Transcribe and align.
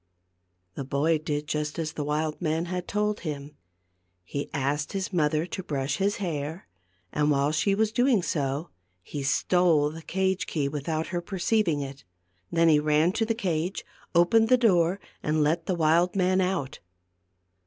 The 0.73 0.83
boy 0.83 1.19
did 1.19 1.45
just 1.45 1.77
as 1.77 1.93
the 1.93 2.03
wild 2.03 2.41
man 2.41 2.65
had 2.65 2.87
told 2.87 3.19
him. 3.19 3.55
He 4.23 4.49
asked 4.51 4.93
his 4.93 5.13
mother 5.13 5.45
to 5.45 5.61
brush 5.61 5.97
his 5.97 6.15
hair, 6.15 6.67
and 7.13 7.29
while 7.29 7.51
she 7.51 7.75
was 7.75 7.91
doing 7.91 8.23
so, 8.23 8.71
he 9.03 9.21
stole 9.21 9.91
the 9.91 10.01
cage 10.01 10.47
key 10.47 10.67
without 10.67 11.09
her 11.13 11.21
perceiving 11.21 11.81
it. 11.81 12.03
He 12.49 12.55
then 12.55 12.81
ran 12.81 13.11
to 13.11 13.27
the 13.27 13.35
cage, 13.35 13.85
opened 14.15 14.49
the 14.49 14.57
door, 14.57 14.99
and 15.21 15.43
let 15.43 15.67
the 15.67 15.75
wild 15.75 16.15
man 16.15 16.41
out. 16.41 16.79